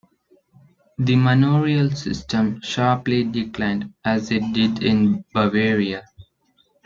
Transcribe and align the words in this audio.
The 0.97 1.15
manorial 1.15 1.91
system 1.91 2.59
sharply 2.61 3.23
declined, 3.23 3.93
as 4.03 4.31
it 4.31 4.51
did 4.51 4.81
in 4.81 5.23
Bavaria. 5.31 6.07